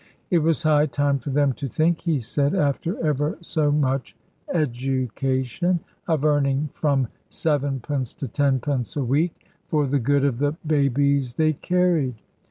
[0.31, 4.15] It was high time for them to think, he said, after ever so much
[4.51, 11.35] education, of earning from sevenpence to tenpence a week, for the good of the babies
[11.35, 12.15] they carried.